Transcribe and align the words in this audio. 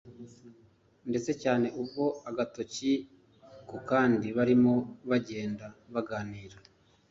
ndetse 1.09 1.31
cyane 1.43 1.67
ubwo 1.81 2.03
agatoki 2.29 2.91
kukandi 3.69 4.27
barimo 4.37 4.73
bagenda 5.09 5.65
baganira 5.93 6.57